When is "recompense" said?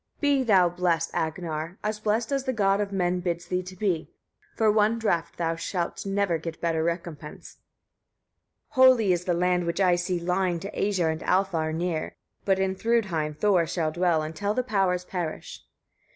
6.83-7.57